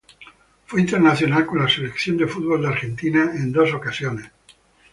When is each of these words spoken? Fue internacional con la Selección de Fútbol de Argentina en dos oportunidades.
Fue 0.65 0.81
internacional 0.81 1.45
con 1.45 1.59
la 1.59 1.69
Selección 1.69 2.17
de 2.17 2.25
Fútbol 2.25 2.63
de 2.63 2.69
Argentina 2.69 3.33
en 3.35 3.51
dos 3.51 3.71
oportunidades. 3.71 4.31